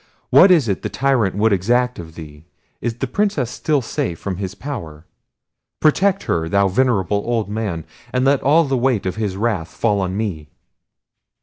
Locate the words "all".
8.41-8.63